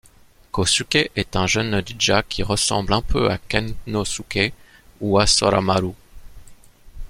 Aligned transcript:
Kosuke 0.51 1.11
est 1.15 1.35
un 1.35 1.45
jeune 1.45 1.79
ninja 1.79 2.23
qui 2.23 2.41
ressemble 2.41 2.91
un 2.93 3.03
peu 3.03 3.29
à 3.29 3.37
Kennosuké 3.37 4.51
ou 4.99 5.19
à 5.19 5.27
Soramaru. 5.27 5.91